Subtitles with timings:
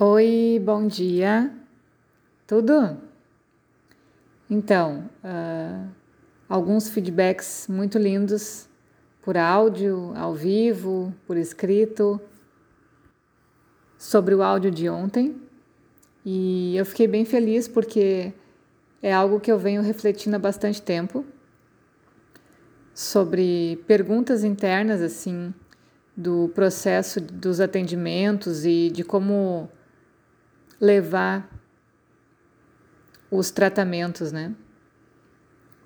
[0.00, 1.52] Oi, bom dia.
[2.46, 2.96] Tudo?
[4.48, 5.88] Então, uh,
[6.48, 8.68] alguns feedbacks muito lindos
[9.20, 12.20] por áudio, ao vivo, por escrito,
[13.98, 15.34] sobre o áudio de ontem.
[16.24, 18.32] E eu fiquei bem feliz porque
[19.02, 21.26] é algo que eu venho refletindo há bastante tempo
[22.94, 25.52] sobre perguntas internas assim
[26.16, 29.68] do processo dos atendimentos e de como
[30.80, 31.48] levar
[33.30, 34.54] os tratamentos, né?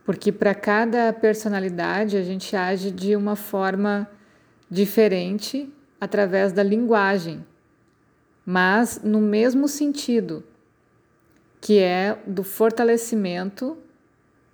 [0.05, 4.11] Porque para cada personalidade a gente age de uma forma
[4.71, 7.45] diferente através da linguagem,
[8.45, 10.43] mas no mesmo sentido,
[11.61, 13.79] que é do fortalecimento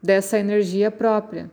[0.02, 1.50] dessa energia própria.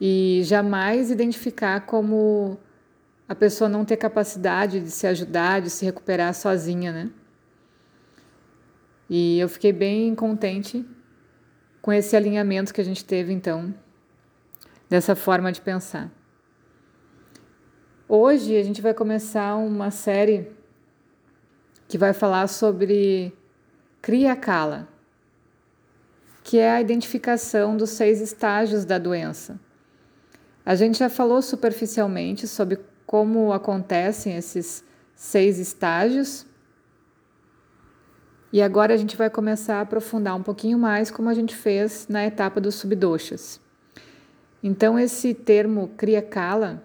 [0.00, 2.58] E jamais identificar como
[3.28, 7.10] a pessoa não ter capacidade de se ajudar, de se recuperar sozinha, né?
[9.16, 10.84] E eu fiquei bem contente
[11.80, 13.72] com esse alinhamento que a gente teve então,
[14.88, 16.10] dessa forma de pensar.
[18.08, 20.50] Hoje a gente vai começar uma série
[21.86, 23.32] que vai falar sobre
[24.02, 24.88] Kriya Kala,
[26.42, 29.60] que é a identificação dos seis estágios da doença.
[30.66, 34.82] A gente já falou superficialmente sobre como acontecem esses
[35.14, 36.44] seis estágios
[38.54, 42.06] e agora a gente vai começar a aprofundar um pouquinho mais, como a gente fez
[42.08, 43.60] na etapa dos subdoshas.
[44.62, 46.80] Então, esse termo Kriyakala,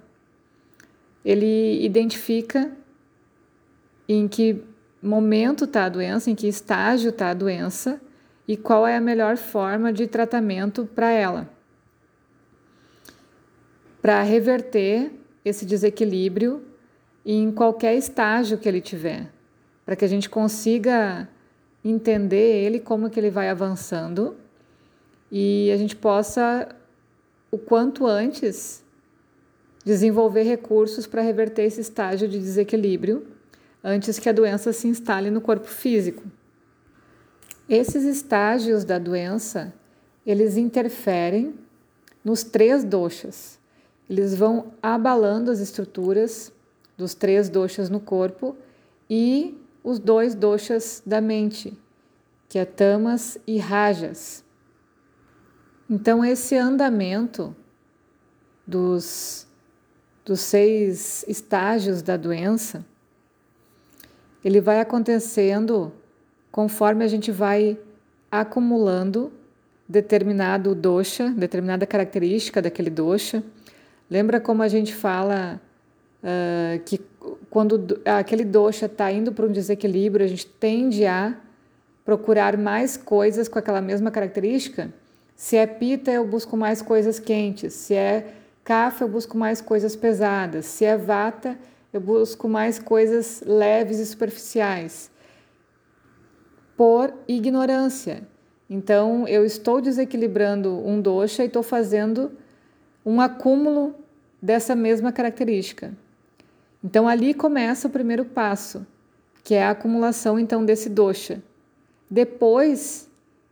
[1.24, 2.72] ele identifica
[4.08, 4.64] em que
[5.00, 8.02] momento está a doença, em que estágio está a doença
[8.48, 11.48] e qual é a melhor forma de tratamento para ela.
[14.02, 15.12] Para reverter
[15.46, 16.66] esse desequilíbrio
[17.24, 19.32] em qualquer estágio que ele tiver,
[19.86, 21.30] para que a gente consiga
[21.84, 24.36] entender ele, como que ele vai avançando
[25.32, 26.68] e a gente possa,
[27.52, 28.84] o quanto antes,
[29.86, 33.28] desenvolver recursos para reverter esse estágio de desequilíbrio
[33.84, 36.24] antes que a doença se instale no corpo físico.
[37.68, 39.74] Esses estágios da doença,
[40.26, 41.54] eles interferem
[42.26, 43.60] nos três doshas.
[44.10, 46.52] Eles vão abalando as estruturas
[46.98, 48.58] dos três doshas no corpo
[49.08, 51.78] e os dois doshas da mente,
[52.48, 54.44] que é tamas e rajas.
[55.90, 57.56] Então, esse andamento
[58.66, 59.48] dos,
[60.24, 62.86] dos seis estágios da doença,
[64.44, 65.92] ele vai acontecendo
[66.52, 67.78] conforme a gente vai
[68.32, 69.32] acumulando
[69.88, 73.44] determinado dosha, determinada característica daquele dosha.
[74.10, 75.60] Lembra como a gente fala
[76.24, 77.02] uh, que
[77.50, 81.36] quando aquele dosha está indo para um desequilíbrio, a gente tende a
[82.06, 84.94] procurar mais coisas com aquela mesma característica.
[85.36, 87.74] Se é pita, eu busco mais coisas quentes.
[87.74, 88.34] Se é
[88.64, 90.66] kafa, eu busco mais coisas pesadas.
[90.66, 91.58] Se é vata,
[91.92, 95.10] eu busco mais coisas leves e superficiais.
[96.78, 98.24] Por ignorância.
[98.70, 102.32] Então, eu estou desequilibrando um dosha e estou fazendo
[103.04, 103.96] um acúmulo
[104.42, 105.92] dessa mesma característica.
[106.84, 108.86] Então ali começa o primeiro passo,
[109.44, 111.42] que é a acumulação então desse dosha.
[112.10, 113.10] Depois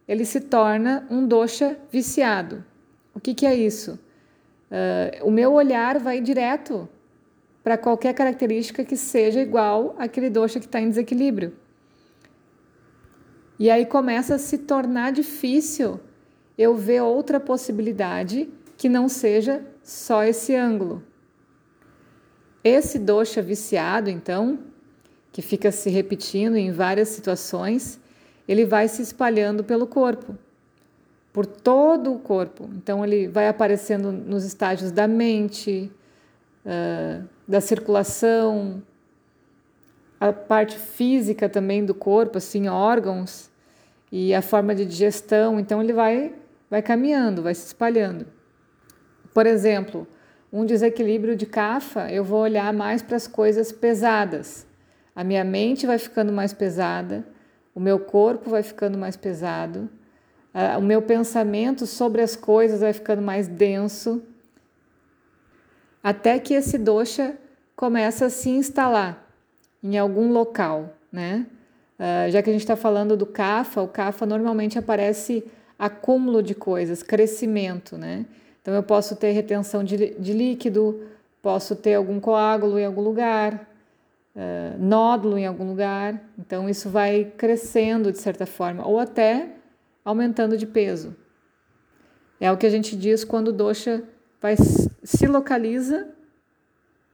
[0.08, 2.64] ele se torna um dosha viciado.
[3.14, 4.00] O que, que é isso?
[4.72, 6.88] Uh, o meu olhar vai direto
[7.64, 11.54] para qualquer característica que seja igual àquele dosha que está em desequilíbrio.
[13.60, 16.00] E aí começa a se tornar difícil
[16.58, 21.04] eu ver outra possibilidade que não seja só esse ângulo.
[22.68, 24.60] Esse dosha viciado, então,
[25.32, 27.98] que fica se repetindo em várias situações,
[28.46, 30.36] ele vai se espalhando pelo corpo,
[31.32, 32.70] por todo o corpo.
[32.76, 35.90] Então, ele vai aparecendo nos estágios da mente,
[36.66, 38.84] uh, da circulação,
[40.20, 43.50] a parte física também do corpo, assim, órgãos
[44.12, 45.58] e a forma de digestão.
[45.58, 46.36] Então, ele vai,
[46.70, 48.28] vai caminhando, vai se espalhando.
[49.34, 50.06] Por exemplo,
[50.52, 54.66] um desequilíbrio de cafa, eu vou olhar mais para as coisas pesadas.
[55.16, 57.26] A minha mente vai ficando mais pesada,
[57.74, 59.90] o meu corpo vai ficando mais pesado,
[60.78, 64.24] o meu pensamento sobre as coisas vai ficando mais denso,
[66.04, 67.38] até que esse dosha
[67.76, 69.28] começa a se instalar
[69.84, 71.46] em algum local, né?
[72.00, 75.44] Uh, já que a gente está falando do CAFA, o CAFA normalmente aparece
[75.78, 78.26] acúmulo de coisas, crescimento, né?
[78.68, 81.08] Então, eu posso ter retenção de, de líquido,
[81.42, 83.66] posso ter algum coágulo em algum lugar,
[84.36, 89.54] uh, nódulo em algum lugar, então isso vai crescendo de certa forma, ou até
[90.04, 91.16] aumentando de peso.
[92.42, 94.04] É o que a gente diz quando o dosha
[94.42, 94.58] vai,
[95.02, 96.10] se localiza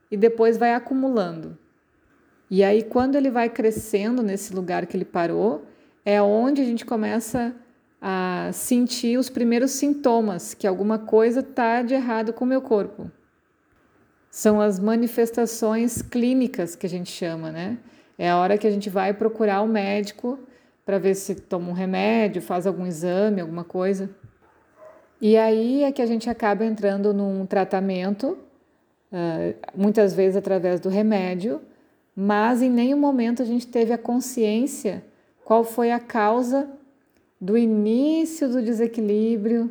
[0.10, 1.56] e depois vai acumulando.
[2.50, 5.68] E aí, quando ele vai crescendo nesse lugar que ele parou,
[6.04, 7.56] é onde a gente começa
[8.06, 13.10] a sentir os primeiros sintomas que alguma coisa está de errado com o meu corpo.
[14.30, 17.78] São as manifestações clínicas que a gente chama, né?
[18.18, 20.38] É a hora que a gente vai procurar o médico
[20.86, 24.10] para ver se toma um remédio, faz algum exame, alguma coisa.
[25.22, 28.38] E aí é que a gente acaba entrando num tratamento,
[29.14, 31.62] uh, muitas vezes através do remédio,
[32.14, 35.06] mas em nenhum momento a gente teve a consciência
[35.46, 36.70] qual foi a causa
[37.44, 39.70] do início do desequilíbrio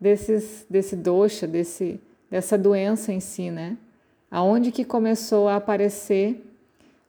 [0.00, 3.76] desses, desse dosha, desse, dessa doença em si, né?
[4.30, 6.40] Aonde que começou a aparecer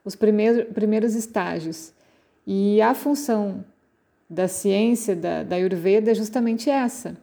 [0.04, 1.94] os primeiros, primeiros estágios.
[2.48, 3.64] E a função
[4.28, 7.16] da ciência, da, da Ayurveda, é justamente essa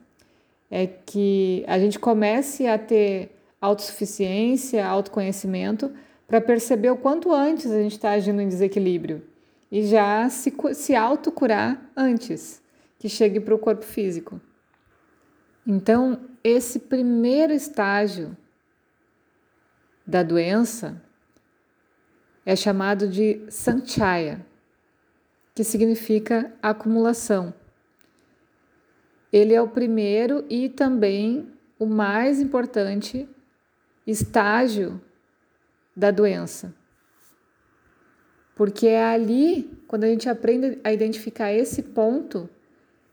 [0.70, 5.90] é que a gente comece a ter autossuficiência, autoconhecimento,
[6.28, 9.22] para perceber o quanto antes a gente está agindo em desequilíbrio
[9.70, 12.62] e já se, se autocurar antes
[12.98, 14.40] que chegue para o corpo físico.
[15.66, 18.36] Então, esse primeiro estágio
[20.06, 21.02] da doença
[22.44, 24.46] é chamado de sanchaya,
[25.54, 27.52] que significa acumulação.
[29.32, 33.28] Ele é o primeiro e também o mais importante
[34.06, 35.00] estágio
[35.94, 36.72] da doença.
[38.56, 42.48] Porque é ali, quando a gente aprende a identificar esse ponto,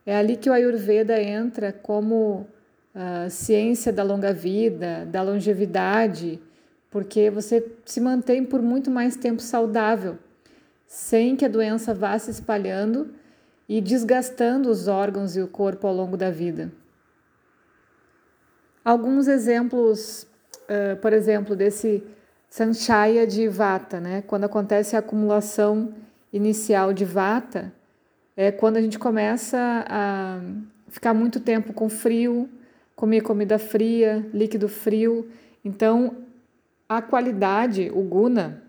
[0.05, 2.47] é ali que o Ayurveda entra como
[2.95, 6.39] a ciência da longa vida, da longevidade,
[6.89, 10.17] porque você se mantém por muito mais tempo saudável,
[10.87, 13.13] sem que a doença vá se espalhando
[13.67, 16.71] e desgastando os órgãos e o corpo ao longo da vida.
[18.85, 20.25] Alguns exemplos,
[20.69, 22.01] uh, por exemplo, desse
[22.53, 24.21] sanchaya de vata, né?
[24.27, 25.91] Quando acontece a acumulação
[26.31, 27.73] inicial de vata,
[28.37, 29.57] é quando a gente começa
[29.89, 30.39] a
[30.87, 32.47] ficar muito tempo com frio,
[32.95, 35.31] comer comida fria, líquido frio.
[35.65, 36.15] Então,
[36.87, 38.61] a qualidade, o guna,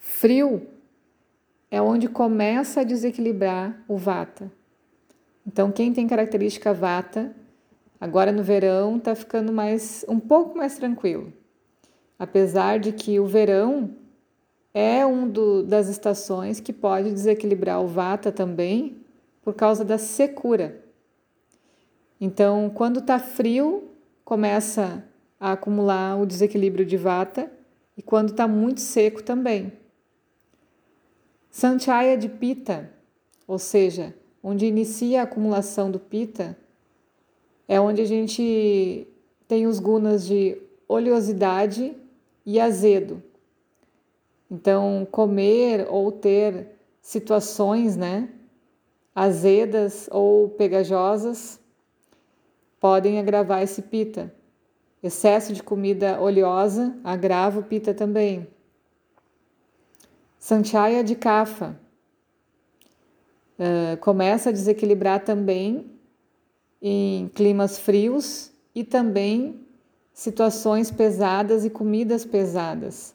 [0.00, 0.66] frio,
[1.70, 4.50] é onde começa a desequilibrar o vata.
[5.46, 7.32] Então, quem tem característica vata,
[8.00, 11.32] agora no verão está ficando mais um pouco mais tranquilo.
[12.18, 13.90] Apesar de que o verão
[14.72, 15.30] é um
[15.66, 18.98] das estações que pode desequilibrar o vata também
[19.42, 20.84] por causa da secura.
[22.20, 23.84] Então, quando está frio,
[24.24, 25.04] começa
[25.38, 27.50] a acumular o desequilíbrio de vata
[27.96, 29.72] e quando está muito seco também.
[31.50, 32.90] Sanchaya de Pita,
[33.46, 36.56] ou seja, onde inicia a acumulação do Pita,
[37.66, 39.08] é onde a gente
[39.48, 41.96] tem os gunas de oleosidade
[42.46, 43.22] e azedo.
[44.48, 46.68] Então, comer ou ter
[47.02, 48.28] situações, né,
[49.14, 51.58] azedas ou pegajosas
[52.78, 54.32] podem agravar esse pita.
[55.02, 58.46] Excesso de comida oleosa agrava o pita também.
[60.38, 61.78] Sanchaya de Kapha
[63.58, 65.90] uh, começa a desequilibrar também
[66.80, 69.65] em climas frios e também
[70.16, 73.14] situações pesadas e comidas pesadas.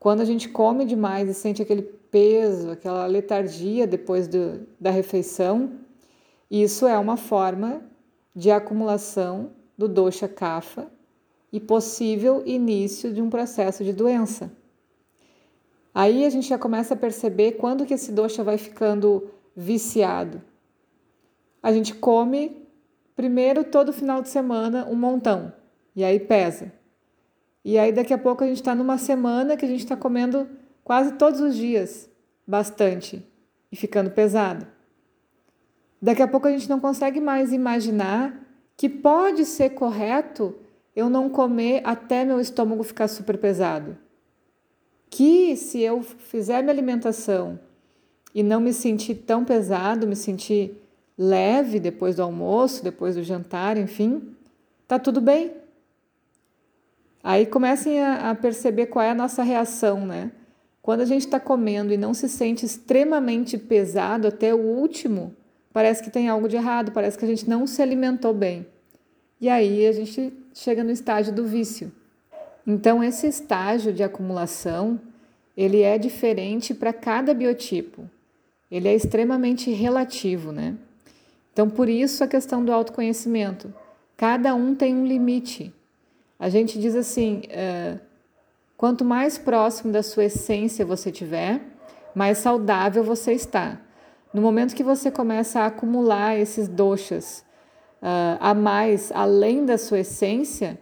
[0.00, 5.74] Quando a gente come demais e sente aquele peso, aquela letargia depois do, da refeição,
[6.50, 7.80] isso é uma forma
[8.34, 10.88] de acumulação do dosha kapha
[11.52, 14.50] e possível início de um processo de doença.
[15.94, 20.42] Aí a gente já começa a perceber quando que esse dosha vai ficando viciado.
[21.62, 22.66] A gente come
[23.14, 25.61] primeiro todo final de semana um montão
[25.94, 26.72] e aí pesa.
[27.64, 30.48] E aí daqui a pouco a gente está numa semana que a gente está comendo
[30.82, 32.10] quase todos os dias
[32.46, 33.24] bastante
[33.70, 34.66] e ficando pesado.
[36.00, 38.40] Daqui a pouco a gente não consegue mais imaginar
[38.76, 40.56] que pode ser correto
[40.94, 43.96] eu não comer até meu estômago ficar super pesado
[45.12, 47.60] que se eu fizer minha alimentação
[48.34, 50.82] e não me sentir tão pesado, me sentir
[51.18, 54.34] leve depois do almoço, depois do jantar, enfim,
[54.88, 55.52] tá tudo bem.
[57.22, 60.32] Aí comecem a, a perceber qual é a nossa reação, né?
[60.80, 65.34] Quando a gente está comendo e não se sente extremamente pesado até o último,
[65.72, 68.66] parece que tem algo de errado, parece que a gente não se alimentou bem.
[69.40, 71.92] E aí a gente chega no estágio do vício.
[72.66, 75.00] Então, esse estágio de acumulação
[75.56, 78.08] ele é diferente para cada biotipo.
[78.70, 80.74] Ele é extremamente relativo, né?
[81.52, 83.72] Então, por isso a questão do autoconhecimento.
[84.16, 85.72] Cada um tem um limite.
[86.42, 88.00] A gente diz assim: uh,
[88.76, 91.60] quanto mais próximo da sua essência você tiver,
[92.16, 93.80] mais saudável você está.
[94.34, 97.44] No momento que você começa a acumular esses doxas
[98.02, 100.80] uh, a mais além da sua essência,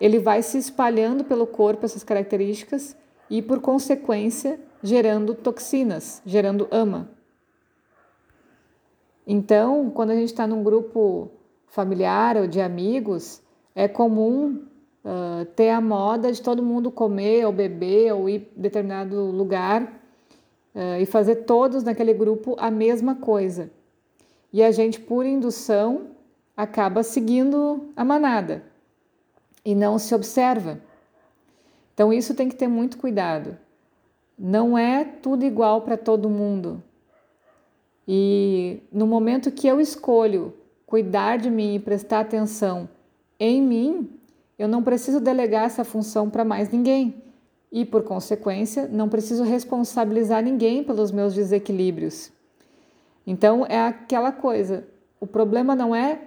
[0.00, 2.96] ele vai se espalhando pelo corpo essas características
[3.28, 7.10] e, por consequência, gerando toxinas, gerando ama.
[9.26, 11.30] Então, quando a gente está num grupo
[11.66, 13.41] familiar ou de amigos,
[13.74, 14.62] é comum
[15.04, 19.82] uh, ter a moda de todo mundo comer ou beber ou ir em determinado lugar
[20.74, 23.70] uh, e fazer todos naquele grupo a mesma coisa.
[24.52, 26.08] E a gente, por indução,
[26.56, 28.62] acaba seguindo a manada
[29.64, 30.78] e não se observa.
[31.94, 33.56] Então, isso tem que ter muito cuidado.
[34.38, 36.82] Não é tudo igual para todo mundo.
[38.06, 40.52] E no momento que eu escolho
[40.84, 42.88] cuidar de mim e prestar atenção
[43.44, 44.10] em mim,
[44.56, 47.22] eu não preciso delegar essa função para mais ninguém.
[47.72, 52.30] E, por consequência, não preciso responsabilizar ninguém pelos meus desequilíbrios.
[53.26, 54.84] Então, é aquela coisa:
[55.18, 56.20] o problema não é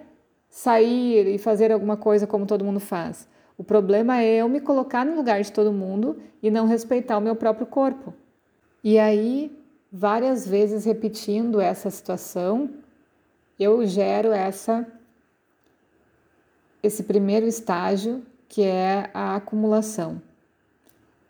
[0.50, 3.28] sair e fazer alguma coisa como todo mundo faz.
[3.56, 7.22] O problema é eu me colocar no lugar de todo mundo e não respeitar o
[7.22, 8.12] meu próprio corpo.
[8.84, 9.56] E aí,
[9.90, 12.68] várias vezes repetindo essa situação,
[13.58, 14.86] eu gero essa
[16.86, 20.20] esse primeiro estágio que é a acumulação.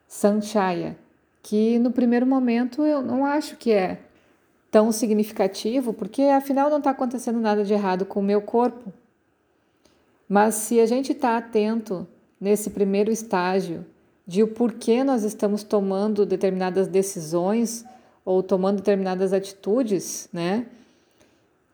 [0.07, 0.97] Sanchaya,
[1.43, 4.01] que no primeiro momento eu não acho que é
[4.71, 8.93] tão significativo, porque afinal não está acontecendo nada de errado com o meu corpo.
[10.29, 12.07] Mas se a gente está atento
[12.41, 13.87] nesse primeiro estágio
[14.27, 17.85] de o porquê nós estamos tomando determinadas decisões
[18.25, 20.67] ou tomando determinadas atitudes, né?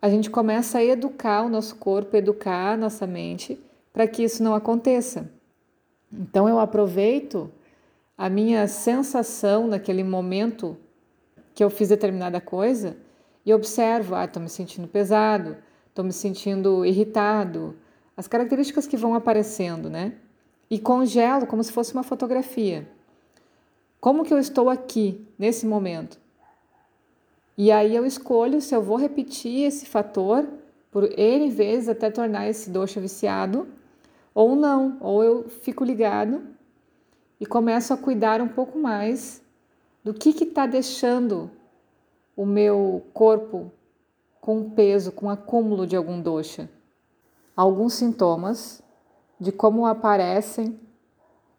[0.00, 3.58] A gente começa a educar o nosso corpo, educar a nossa mente
[3.92, 5.30] para que isso não aconteça.
[6.12, 7.50] Então eu aproveito
[8.16, 10.76] a minha sensação naquele momento
[11.54, 12.96] que eu fiz determinada coisa
[13.44, 15.56] e observo, ah, estou me sentindo pesado,
[15.88, 17.76] estou me sentindo irritado,
[18.16, 20.14] as características que vão aparecendo, né?
[20.70, 22.88] E congelo como se fosse uma fotografia.
[24.00, 26.18] Como que eu estou aqui, nesse momento?
[27.56, 30.48] E aí eu escolho se eu vou repetir esse fator
[30.90, 33.66] por N vezes até tornar esse doxa viciado,
[34.34, 36.42] ou não, ou eu fico ligado
[37.40, 39.42] e começo a cuidar um pouco mais
[40.02, 41.50] do que está deixando
[42.36, 43.70] o meu corpo
[44.40, 46.68] com peso, com acúmulo de algum doxa
[47.56, 48.82] alguns sintomas
[49.38, 50.78] de como aparecem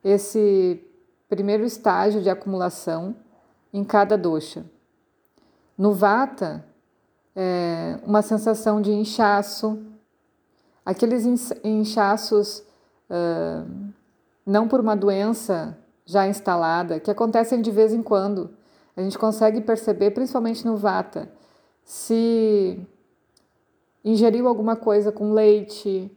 [0.04, 0.82] esse
[1.30, 3.16] primeiro estágio de acumulação
[3.74, 4.66] em cada dosha.
[5.78, 6.66] No vata,
[7.36, 9.82] é uma sensação de inchaço,
[10.86, 11.26] aqueles
[11.64, 12.64] inchaços
[13.10, 13.94] uh,
[14.46, 18.50] não por uma doença já instalada, que acontecem de vez em quando.
[18.96, 21.32] A gente consegue perceber, principalmente no vata,
[21.84, 22.80] se
[24.04, 26.12] ingeriu alguma coisa com leite,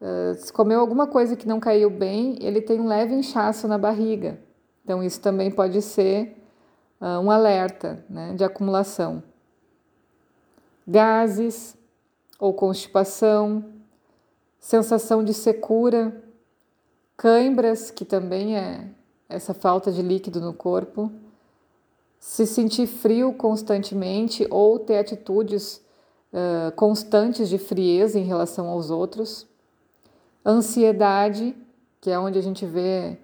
[0.00, 3.78] uh, se comeu alguma coisa que não caiu bem, ele tem um leve inchaço na
[3.78, 4.38] barriga.
[4.84, 6.36] Então, isso também pode ser
[7.00, 9.22] uh, um alerta né, de acumulação.
[10.86, 11.76] Gases
[12.38, 13.64] ou constipação,
[14.60, 16.14] sensação de secura,
[17.16, 18.86] cãibras, que também é
[19.28, 21.10] essa falta de líquido no corpo,
[22.18, 25.80] se sentir frio constantemente ou ter atitudes
[26.32, 29.46] uh, constantes de frieza em relação aos outros,
[30.44, 31.56] ansiedade,
[32.00, 33.18] que é onde a gente vê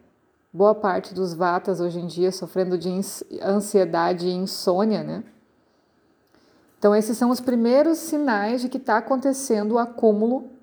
[0.53, 2.89] boa parte dos vatas hoje em dia sofrendo de
[3.43, 5.23] ansiedade e insônia, né?
[6.79, 10.56] Então, esses são os primeiros sinais de que está acontecendo o acúmulo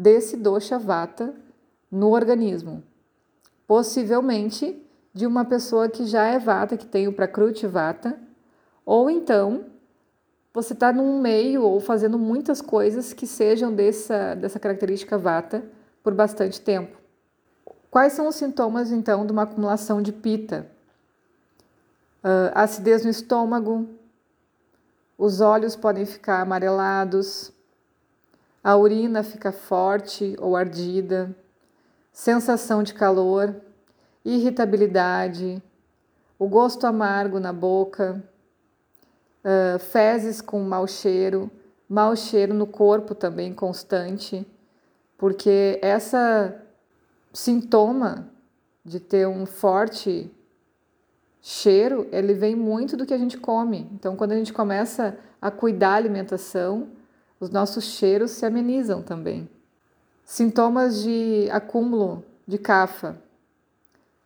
[0.00, 1.34] desse dosha vata
[1.90, 2.82] no organismo.
[3.66, 8.18] Possivelmente de uma pessoa que já é vata, que tem o prakruti vata,
[8.86, 9.66] ou então
[10.54, 15.62] você está num meio ou fazendo muitas coisas que sejam dessa, dessa característica vata
[16.02, 16.96] por bastante tempo.
[17.90, 20.66] Quais são os sintomas, então, de uma acumulação de pita?
[22.24, 23.86] Uh, acidez no estômago,
[25.18, 27.52] os olhos podem ficar amarelados,
[28.62, 31.34] a urina fica forte ou ardida,
[32.12, 33.54] sensação de calor,
[34.24, 35.62] irritabilidade,
[36.38, 38.22] o gosto amargo na boca,
[39.90, 41.50] fezes com mau cheiro,
[41.88, 44.46] mau cheiro no corpo também constante,
[45.16, 46.60] porque essa
[47.32, 48.28] sintoma
[48.84, 50.30] de ter um forte
[51.42, 53.88] cheiro, ele vem muito do que a gente come.
[53.92, 56.88] Então, quando a gente começa a cuidar da alimentação,
[57.40, 59.48] os nossos cheiros se amenizam também.
[60.24, 63.16] Sintomas de acúmulo de cafa: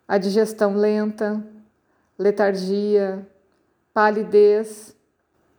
[0.06, 1.42] a digestão lenta,
[2.18, 3.26] letargia,
[3.94, 4.94] palidez,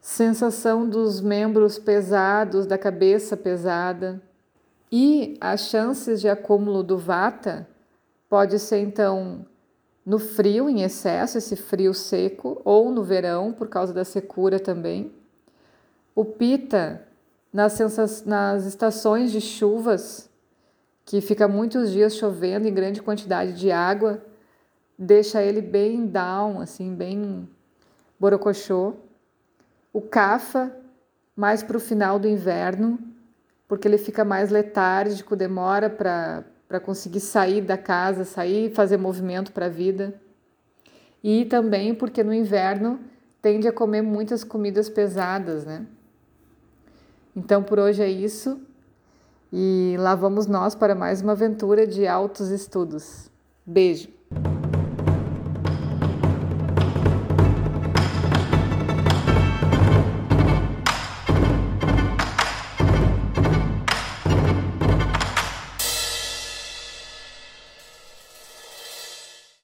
[0.02, 4.22] sensação dos membros pesados, da cabeça pesada.
[4.92, 7.68] E as chances de acúmulo do vata
[8.30, 9.46] pode ser então
[10.06, 15.12] no frio em excesso, esse frio seco, ou no verão por causa da secura também.
[16.14, 17.02] O pita
[17.56, 20.30] nas, nas estações de chuvas,
[21.06, 24.22] que fica muitos dias chovendo em grande quantidade de água,
[25.00, 27.48] deixa ele bem down, assim, bem
[28.20, 28.96] borocochô.
[29.94, 30.70] O cafa,
[31.34, 33.00] mais para o final do inverno,
[33.70, 39.68] porque ele fica mais letárgico, demora para conseguir sair da casa, sair fazer movimento para
[39.68, 40.14] a vida.
[41.24, 43.00] E também porque no inverno
[43.42, 45.86] tende a comer muitas comidas pesadas, né?
[47.36, 48.60] Então por hoje é isso.
[49.52, 53.30] E lá vamos nós para mais uma aventura de altos estudos.
[53.66, 54.15] Beijo!